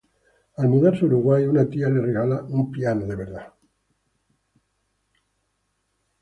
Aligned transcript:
Al 0.57 0.67
mudarse 0.67 1.03
a 1.05 1.09
Uruguay, 1.09 1.45
una 1.45 1.69
tía 1.69 1.87
le 1.87 2.01
regala 2.01 2.41
un 2.45 2.71
piano 2.71 3.05
de 3.05 3.15
verdad. 3.15 3.53